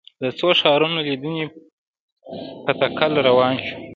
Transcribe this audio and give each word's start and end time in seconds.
د 0.21 0.23
څو 0.39 0.47
ښارونو 0.61 0.97
لیدنې 1.07 1.43
په 2.63 2.71
تکل 2.79 3.11
روان 3.27 3.55
شوو. 3.65 3.77